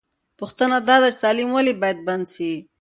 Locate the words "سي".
2.33-2.51